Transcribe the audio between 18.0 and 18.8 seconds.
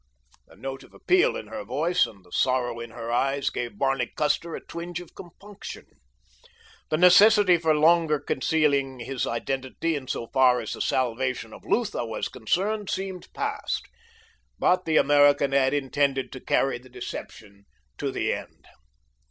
the end.